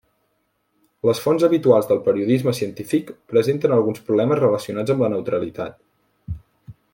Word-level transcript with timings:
Les 1.09 1.19
fonts 1.25 1.43
habituals 1.47 1.89
del 1.91 2.01
periodisme 2.07 2.53
científic 2.61 3.11
presenten 3.35 3.75
alguns 3.77 4.03
problemes 4.09 4.41
relacionats 4.45 4.95
amb 4.97 5.05
la 5.07 5.11
neutralitat. 5.17 5.79